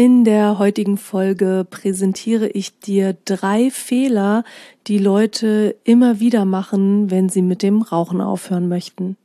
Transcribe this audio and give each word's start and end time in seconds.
In 0.00 0.22
der 0.22 0.60
heutigen 0.60 0.96
Folge 0.96 1.66
präsentiere 1.68 2.46
ich 2.46 2.78
dir 2.78 3.16
drei 3.24 3.68
Fehler, 3.68 4.44
die 4.86 4.98
Leute 4.98 5.74
immer 5.82 6.20
wieder 6.20 6.44
machen, 6.44 7.10
wenn 7.10 7.28
sie 7.28 7.42
mit 7.42 7.64
dem 7.64 7.82
Rauchen 7.82 8.20
aufhören 8.20 8.68
möchten. 8.68 9.16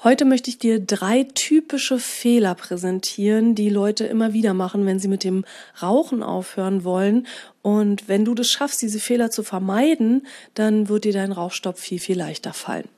Heute 0.04 0.24
möchte 0.24 0.50
ich 0.50 0.58
dir 0.58 0.80
drei 0.80 1.22
typische 1.22 2.00
Fehler 2.00 2.56
präsentieren, 2.56 3.54
die 3.54 3.68
Leute 3.68 4.04
immer 4.04 4.32
wieder 4.32 4.52
machen, 4.52 4.84
wenn 4.84 4.98
sie 4.98 5.06
mit 5.06 5.22
dem 5.22 5.44
Rauchen 5.80 6.24
aufhören 6.24 6.82
wollen. 6.82 7.28
Und 7.62 8.08
wenn 8.08 8.24
du 8.24 8.34
das 8.34 8.48
schaffst, 8.48 8.82
diese 8.82 8.98
Fehler 8.98 9.30
zu 9.30 9.44
vermeiden, 9.44 10.26
dann 10.54 10.88
wird 10.88 11.04
dir 11.04 11.12
dein 11.12 11.30
Rauchstopp 11.30 11.78
viel, 11.78 12.00
viel 12.00 12.18
leichter 12.18 12.52
fallen. 12.52 12.88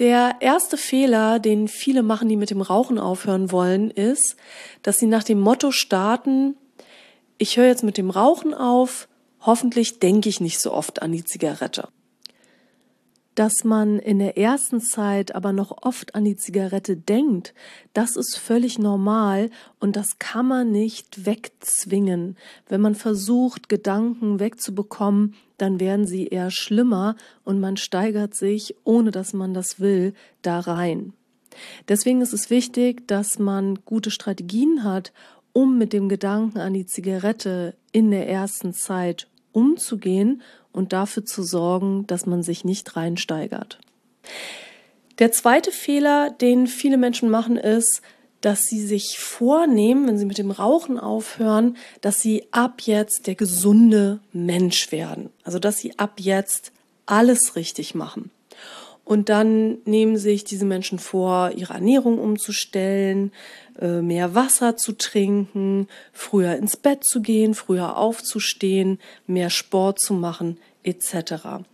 Der 0.00 0.36
erste 0.40 0.76
Fehler, 0.76 1.38
den 1.38 1.66
viele 1.66 2.02
machen, 2.02 2.28
die 2.28 2.36
mit 2.36 2.50
dem 2.50 2.60
Rauchen 2.60 2.98
aufhören 2.98 3.52
wollen, 3.52 3.90
ist, 3.90 4.36
dass 4.82 4.98
sie 4.98 5.06
nach 5.06 5.24
dem 5.24 5.40
Motto 5.40 5.70
starten, 5.70 6.56
ich 7.38 7.56
höre 7.56 7.68
jetzt 7.68 7.84
mit 7.84 7.96
dem 7.96 8.10
Rauchen 8.10 8.52
auf, 8.52 9.08
hoffentlich 9.40 9.98
denke 9.98 10.28
ich 10.28 10.40
nicht 10.40 10.60
so 10.60 10.72
oft 10.72 11.00
an 11.00 11.12
die 11.12 11.24
Zigarette 11.24 11.88
dass 13.34 13.64
man 13.64 13.98
in 13.98 14.18
der 14.18 14.38
ersten 14.38 14.80
Zeit 14.80 15.34
aber 15.34 15.52
noch 15.52 15.82
oft 15.82 16.14
an 16.14 16.24
die 16.24 16.36
Zigarette 16.36 16.96
denkt, 16.96 17.54
das 17.92 18.16
ist 18.16 18.36
völlig 18.36 18.78
normal 18.78 19.50
und 19.80 19.96
das 19.96 20.18
kann 20.18 20.46
man 20.46 20.70
nicht 20.70 21.26
wegzwingen. 21.26 22.36
Wenn 22.68 22.80
man 22.80 22.94
versucht, 22.94 23.68
Gedanken 23.68 24.38
wegzubekommen, 24.38 25.34
dann 25.58 25.80
werden 25.80 26.06
sie 26.06 26.26
eher 26.26 26.50
schlimmer 26.50 27.16
und 27.44 27.60
man 27.60 27.76
steigert 27.76 28.34
sich, 28.34 28.76
ohne 28.84 29.10
dass 29.10 29.32
man 29.32 29.54
das 29.54 29.80
will, 29.80 30.14
da 30.42 30.60
rein. 30.60 31.12
Deswegen 31.88 32.20
ist 32.20 32.32
es 32.32 32.50
wichtig, 32.50 33.06
dass 33.06 33.38
man 33.38 33.78
gute 33.84 34.10
Strategien 34.10 34.82
hat, 34.82 35.12
um 35.52 35.78
mit 35.78 35.92
dem 35.92 36.08
Gedanken 36.08 36.58
an 36.58 36.74
die 36.74 36.86
Zigarette 36.86 37.76
in 37.92 38.10
der 38.10 38.28
ersten 38.28 38.72
Zeit 38.72 39.28
umzugehen 39.52 40.42
und 40.74 40.92
dafür 40.92 41.24
zu 41.24 41.42
sorgen, 41.42 42.06
dass 42.06 42.26
man 42.26 42.42
sich 42.42 42.64
nicht 42.64 42.96
reinsteigert. 42.96 43.78
Der 45.18 45.32
zweite 45.32 45.70
Fehler, 45.70 46.30
den 46.30 46.66
viele 46.66 46.96
Menschen 46.96 47.30
machen, 47.30 47.56
ist, 47.56 48.02
dass 48.40 48.64
sie 48.64 48.84
sich 48.84 49.18
vornehmen, 49.18 50.06
wenn 50.06 50.18
sie 50.18 50.26
mit 50.26 50.36
dem 50.36 50.50
Rauchen 50.50 50.98
aufhören, 50.98 51.76
dass 52.02 52.20
sie 52.20 52.46
ab 52.50 52.82
jetzt 52.82 53.26
der 53.26 53.36
gesunde 53.36 54.20
Mensch 54.32 54.92
werden. 54.92 55.30
Also 55.44 55.58
dass 55.58 55.78
sie 55.78 55.98
ab 55.98 56.14
jetzt 56.18 56.72
alles 57.06 57.56
richtig 57.56 57.94
machen. 57.94 58.30
Und 59.04 59.28
dann 59.28 59.78
nehmen 59.84 60.16
sich 60.16 60.44
diese 60.44 60.64
Menschen 60.64 60.98
vor, 60.98 61.52
ihre 61.54 61.74
Ernährung 61.74 62.18
umzustellen, 62.18 63.32
äh, 63.78 64.00
mehr 64.00 64.34
Wasser 64.34 64.76
zu 64.76 64.92
trinken, 64.92 65.88
früher 66.12 66.56
ins 66.56 66.76
Bett 66.76 67.04
zu 67.04 67.20
gehen, 67.20 67.54
früher 67.54 67.98
aufzustehen, 67.98 68.98
mehr 69.26 69.50
Sport 69.50 70.00
zu 70.00 70.14
machen, 70.14 70.58
etc. 70.84 71.64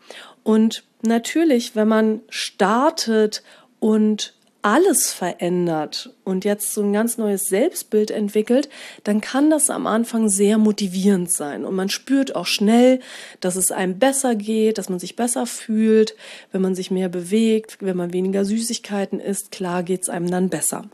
Und 0.42 0.82
natürlich, 1.02 1.76
wenn 1.76 1.88
man 1.88 2.20
startet 2.28 3.42
und 3.78 4.34
alles 4.62 5.12
verändert 5.12 6.14
und 6.24 6.44
jetzt 6.44 6.74
so 6.74 6.82
ein 6.82 6.92
ganz 6.92 7.18
neues 7.18 7.44
Selbstbild 7.48 8.10
entwickelt, 8.10 8.68
dann 9.04 9.20
kann 9.20 9.50
das 9.50 9.70
am 9.70 9.86
Anfang 9.86 10.28
sehr 10.28 10.58
motivierend 10.58 11.32
sein. 11.32 11.64
Und 11.64 11.74
man 11.74 11.88
spürt 11.88 12.36
auch 12.36 12.46
schnell, 12.46 13.00
dass 13.40 13.56
es 13.56 13.70
einem 13.70 13.98
besser 13.98 14.34
geht, 14.34 14.78
dass 14.78 14.88
man 14.88 14.98
sich 14.98 15.16
besser 15.16 15.46
fühlt, 15.46 16.14
wenn 16.52 16.62
man 16.62 16.74
sich 16.74 16.90
mehr 16.90 17.08
bewegt, 17.08 17.78
wenn 17.80 17.96
man 17.96 18.12
weniger 18.12 18.44
Süßigkeiten 18.44 19.20
isst, 19.20 19.50
klar 19.50 19.82
geht 19.82 20.02
es 20.02 20.08
einem 20.08 20.30
dann 20.30 20.48
besser. 20.48 20.84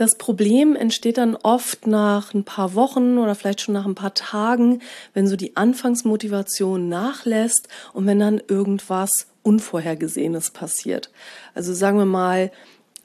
Das 0.00 0.16
Problem 0.16 0.76
entsteht 0.76 1.18
dann 1.18 1.36
oft 1.36 1.86
nach 1.86 2.32
ein 2.32 2.44
paar 2.44 2.74
Wochen 2.74 3.18
oder 3.18 3.34
vielleicht 3.34 3.60
schon 3.60 3.74
nach 3.74 3.84
ein 3.84 3.94
paar 3.94 4.14
Tagen, 4.14 4.80
wenn 5.12 5.26
so 5.26 5.36
die 5.36 5.58
Anfangsmotivation 5.58 6.88
nachlässt 6.88 7.68
und 7.92 8.06
wenn 8.06 8.18
dann 8.18 8.40
irgendwas 8.48 9.26
Unvorhergesehenes 9.42 10.50
passiert. 10.50 11.10
Also 11.54 11.72
sagen 11.72 11.98
wir 11.98 12.04
mal, 12.04 12.50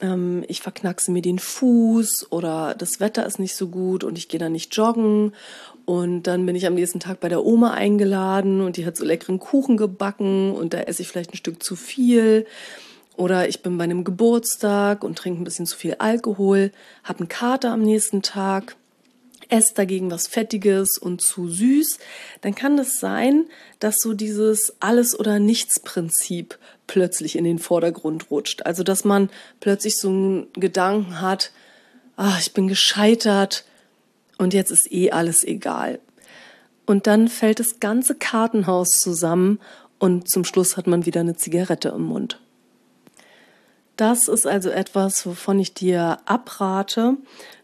ähm, 0.00 0.44
ich 0.48 0.60
verknackse 0.60 1.10
mir 1.10 1.22
den 1.22 1.38
Fuß 1.38 2.30
oder 2.30 2.74
das 2.74 3.00
Wetter 3.00 3.26
ist 3.26 3.38
nicht 3.38 3.56
so 3.56 3.68
gut 3.68 4.04
und 4.04 4.18
ich 4.18 4.28
gehe 4.28 4.40
dann 4.40 4.52
nicht 4.52 4.74
joggen. 4.76 5.32
Und 5.84 6.24
dann 6.24 6.44
bin 6.46 6.56
ich 6.56 6.66
am 6.66 6.74
nächsten 6.74 7.00
Tag 7.00 7.20
bei 7.20 7.28
der 7.28 7.44
Oma 7.44 7.72
eingeladen 7.72 8.60
und 8.60 8.76
die 8.76 8.84
hat 8.84 8.96
so 8.96 9.04
leckeren 9.04 9.38
Kuchen 9.38 9.76
gebacken 9.76 10.52
und 10.52 10.74
da 10.74 10.80
esse 10.80 11.02
ich 11.02 11.08
vielleicht 11.08 11.32
ein 11.32 11.36
Stück 11.36 11.62
zu 11.62 11.76
viel. 11.76 12.46
Oder 13.16 13.48
ich 13.48 13.62
bin 13.62 13.78
bei 13.78 13.84
einem 13.84 14.04
Geburtstag 14.04 15.02
und 15.04 15.16
trinke 15.16 15.40
ein 15.40 15.44
bisschen 15.44 15.66
zu 15.66 15.76
viel 15.76 15.94
Alkohol, 15.98 16.70
habe 17.02 17.20
einen 17.20 17.28
Kater 17.28 17.72
am 17.72 17.82
nächsten 17.82 18.20
Tag, 18.20 18.76
esse 19.48 19.74
dagegen 19.74 20.10
was 20.10 20.26
Fettiges 20.26 20.98
und 20.98 21.20
zu 21.20 21.48
süß, 21.48 21.98
dann 22.40 22.54
kann 22.54 22.78
es 22.78 22.98
sein, 22.98 23.46
dass 23.78 23.96
so 23.98 24.14
dieses 24.14 24.74
Alles- 24.80 25.18
oder 25.18 25.38
Nichts-Prinzip 25.38 26.58
plötzlich 26.86 27.36
in 27.36 27.44
den 27.44 27.58
Vordergrund 27.58 28.30
rutscht. 28.30 28.62
Also, 28.64 28.82
dass 28.82 29.04
man 29.04 29.30
plötzlich 29.60 29.96
so 29.96 30.08
einen 30.08 30.52
Gedanken 30.54 31.20
hat, 31.20 31.52
ah, 32.16 32.36
ich 32.40 32.52
bin 32.52 32.68
gescheitert 32.68 33.64
und 34.38 34.54
jetzt 34.54 34.70
ist 34.70 34.90
eh 34.90 35.10
alles 35.10 35.44
egal. 35.44 36.00
Und 36.86 37.06
dann 37.06 37.28
fällt 37.28 37.60
das 37.60 37.80
ganze 37.80 38.14
Kartenhaus 38.14 39.00
zusammen 39.00 39.58
und 39.98 40.30
zum 40.30 40.44
Schluss 40.44 40.76
hat 40.76 40.86
man 40.86 41.06
wieder 41.06 41.20
eine 41.20 41.36
Zigarette 41.36 41.88
im 41.88 42.02
Mund. 42.02 42.40
Das 43.96 44.28
ist 44.28 44.46
also 44.46 44.68
etwas, 44.68 45.26
wovon 45.26 45.58
ich 45.58 45.72
dir 45.72 46.18
abrate. 46.26 47.16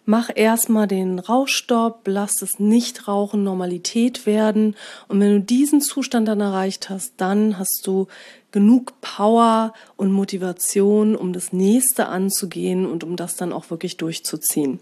Mach 0.04 0.30
erstmal 0.34 0.88
den 0.88 1.18
Rauchstopp, 1.18 2.00
lass 2.06 2.32
das 2.40 2.58
Nichtrauchen 2.58 3.44
Normalität 3.44 4.26
werden. 4.26 4.74
Und 5.08 5.20
wenn 5.20 5.32
du 5.32 5.40
diesen 5.40 5.80
Zustand 5.80 6.26
dann 6.26 6.40
erreicht 6.40 6.88
hast, 6.88 7.12
dann 7.18 7.58
hast 7.58 7.82
du 7.86 8.08
genug 8.50 9.00
Power 9.00 9.74
und 9.96 10.10
Motivation, 10.10 11.14
um 11.14 11.32
das 11.32 11.52
nächste 11.52 12.06
anzugehen 12.06 12.86
und 12.86 13.04
um 13.04 13.16
das 13.16 13.36
dann 13.36 13.52
auch 13.52 13.70
wirklich 13.70 13.98
durchzuziehen. 13.98 14.80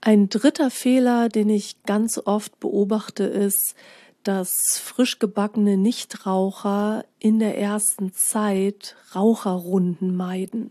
Ein 0.00 0.28
dritter 0.28 0.70
Fehler, 0.70 1.28
den 1.28 1.48
ich 1.48 1.82
ganz 1.84 2.20
oft 2.24 2.60
beobachte, 2.60 3.24
ist, 3.24 3.74
dass 4.22 4.78
frisch 4.82 5.18
gebackene 5.18 5.76
Nichtraucher 5.76 7.04
in 7.18 7.38
der 7.38 7.58
ersten 7.58 8.12
Zeit 8.12 8.96
Raucherrunden 9.14 10.14
meiden. 10.16 10.70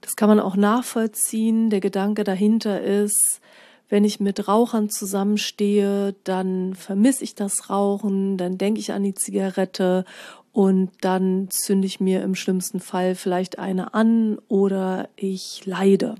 Das 0.00 0.16
kann 0.16 0.28
man 0.28 0.40
auch 0.40 0.56
nachvollziehen. 0.56 1.70
Der 1.70 1.80
Gedanke 1.80 2.24
dahinter 2.24 2.80
ist, 2.80 3.40
wenn 3.88 4.04
ich 4.04 4.20
mit 4.20 4.48
Rauchern 4.48 4.88
zusammenstehe, 4.88 6.14
dann 6.24 6.74
vermisse 6.74 7.24
ich 7.24 7.34
das 7.34 7.68
Rauchen, 7.68 8.36
dann 8.36 8.56
denke 8.56 8.80
ich 8.80 8.92
an 8.92 9.02
die 9.02 9.14
Zigarette 9.14 10.04
und 10.52 10.90
dann 11.00 11.48
zünde 11.50 11.86
ich 11.86 12.00
mir 12.00 12.22
im 12.22 12.34
schlimmsten 12.34 12.80
Fall 12.80 13.14
vielleicht 13.14 13.58
eine 13.58 13.92
an 13.94 14.38
oder 14.48 15.08
ich 15.16 15.66
leide. 15.66 16.14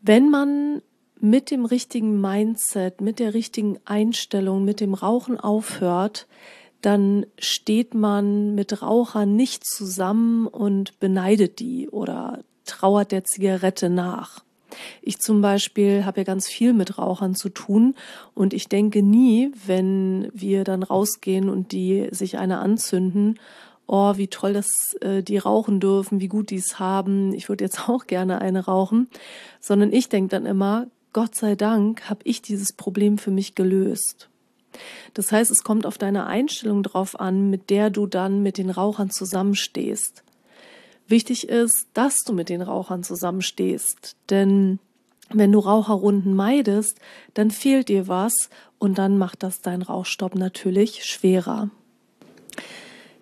Wenn 0.00 0.30
man 0.30 0.82
mit 1.20 1.50
dem 1.50 1.64
richtigen 1.64 2.20
Mindset, 2.20 3.00
mit 3.00 3.18
der 3.18 3.34
richtigen 3.34 3.78
Einstellung, 3.84 4.64
mit 4.64 4.80
dem 4.80 4.94
Rauchen 4.94 5.38
aufhört, 5.38 6.26
dann 6.80 7.26
steht 7.38 7.94
man 7.94 8.54
mit 8.54 8.82
Rauchern 8.82 9.34
nicht 9.34 9.66
zusammen 9.66 10.46
und 10.46 10.98
beneidet 11.00 11.58
die 11.58 11.88
oder 11.88 12.40
trauert 12.64 13.12
der 13.12 13.24
Zigarette 13.24 13.90
nach. 13.90 14.44
Ich 15.02 15.18
zum 15.18 15.40
Beispiel 15.40 16.04
habe 16.04 16.20
ja 16.20 16.24
ganz 16.24 16.46
viel 16.46 16.72
mit 16.72 16.98
Rauchern 16.98 17.34
zu 17.34 17.48
tun 17.48 17.94
und 18.34 18.52
ich 18.52 18.68
denke 18.68 19.02
nie, 19.02 19.50
wenn 19.66 20.28
wir 20.32 20.64
dann 20.64 20.82
rausgehen 20.82 21.48
und 21.48 21.72
die 21.72 22.08
sich 22.10 22.38
eine 22.38 22.58
anzünden, 22.58 23.40
oh, 23.86 24.16
wie 24.16 24.28
toll, 24.28 24.52
dass 24.52 24.94
äh, 25.00 25.22
die 25.22 25.38
rauchen 25.38 25.80
dürfen, 25.80 26.20
wie 26.20 26.28
gut 26.28 26.50
die 26.50 26.56
es 26.56 26.78
haben, 26.78 27.32
ich 27.32 27.48
würde 27.48 27.64
jetzt 27.64 27.88
auch 27.88 28.06
gerne 28.06 28.40
eine 28.40 28.66
rauchen, 28.66 29.08
sondern 29.60 29.92
ich 29.92 30.08
denke 30.08 30.28
dann 30.28 30.46
immer, 30.46 30.86
Gott 31.12 31.34
sei 31.34 31.54
Dank 31.54 32.08
habe 32.10 32.20
ich 32.24 32.42
dieses 32.42 32.72
Problem 32.72 33.18
für 33.18 33.30
mich 33.30 33.54
gelöst. 33.54 34.28
Das 35.14 35.32
heißt, 35.32 35.50
es 35.50 35.64
kommt 35.64 35.86
auf 35.86 35.98
deine 35.98 36.26
Einstellung 36.26 36.82
drauf 36.82 37.18
an, 37.18 37.50
mit 37.50 37.70
der 37.70 37.90
du 37.90 38.06
dann 38.06 38.42
mit 38.42 38.58
den 38.58 38.70
Rauchern 38.70 39.10
zusammenstehst. 39.10 40.22
Wichtig 41.06 41.48
ist, 41.48 41.88
dass 41.94 42.18
du 42.18 42.34
mit 42.34 42.50
den 42.50 42.60
Rauchern 42.60 43.02
zusammenstehst, 43.02 44.16
denn 44.28 44.78
wenn 45.30 45.52
du 45.52 45.58
Raucherrunden 45.58 46.34
meidest, 46.34 47.00
dann 47.34 47.50
fehlt 47.50 47.88
dir 47.88 48.08
was 48.08 48.50
und 48.78 48.98
dann 48.98 49.18
macht 49.18 49.42
das 49.42 49.60
dein 49.60 49.82
Rauchstopp 49.82 50.34
natürlich 50.34 51.04
schwerer. 51.04 51.70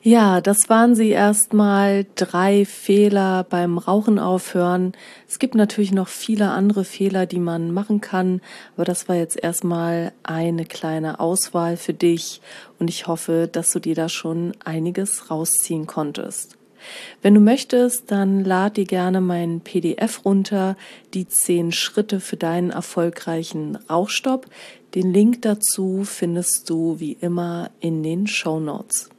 Ja, 0.06 0.40
das 0.40 0.68
waren 0.68 0.94
sie 0.94 1.10
erstmal 1.10 2.06
drei 2.14 2.64
Fehler 2.64 3.42
beim 3.42 3.76
Rauchen 3.76 4.20
aufhören. 4.20 4.92
Es 5.26 5.40
gibt 5.40 5.56
natürlich 5.56 5.90
noch 5.90 6.06
viele 6.06 6.50
andere 6.50 6.84
Fehler, 6.84 7.26
die 7.26 7.40
man 7.40 7.74
machen 7.74 8.00
kann, 8.00 8.40
aber 8.76 8.84
das 8.84 9.08
war 9.08 9.16
jetzt 9.16 9.36
erstmal 9.42 10.12
eine 10.22 10.64
kleine 10.64 11.18
Auswahl 11.18 11.76
für 11.76 11.92
dich 11.92 12.40
und 12.78 12.88
ich 12.88 13.08
hoffe, 13.08 13.48
dass 13.50 13.72
du 13.72 13.80
dir 13.80 13.96
da 13.96 14.08
schon 14.08 14.52
einiges 14.64 15.28
rausziehen 15.28 15.88
konntest. 15.88 16.56
Wenn 17.20 17.34
du 17.34 17.40
möchtest, 17.40 18.12
dann 18.12 18.44
lad 18.44 18.76
dir 18.76 18.84
gerne 18.84 19.20
mein 19.20 19.58
PDF 19.58 20.24
runter, 20.24 20.76
die 21.14 21.26
zehn 21.26 21.72
Schritte 21.72 22.20
für 22.20 22.36
deinen 22.36 22.70
erfolgreichen 22.70 23.74
Rauchstopp. 23.90 24.46
Den 24.94 25.12
Link 25.12 25.42
dazu 25.42 26.04
findest 26.04 26.70
du 26.70 27.00
wie 27.00 27.14
immer 27.20 27.72
in 27.80 28.04
den 28.04 28.28
Show 28.28 28.60
Notes. 28.60 29.10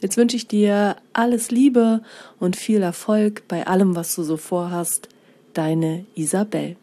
Jetzt 0.00 0.16
wünsche 0.16 0.36
ich 0.36 0.46
dir 0.46 0.96
alles 1.12 1.50
Liebe 1.50 2.02
und 2.38 2.56
viel 2.56 2.82
Erfolg 2.82 3.44
bei 3.48 3.66
allem, 3.66 3.96
was 3.96 4.14
du 4.14 4.22
so 4.22 4.36
vorhast. 4.36 5.08
Deine 5.54 6.04
Isabel. 6.14 6.76